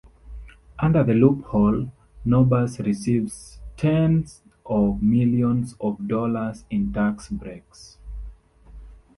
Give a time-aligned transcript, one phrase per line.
[0.79, 1.91] Under the loophole,
[2.25, 7.99] Nabors receives tens of millions of dollars in tax breaks.